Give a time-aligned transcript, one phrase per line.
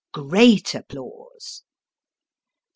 [0.13, 1.61] [great applause].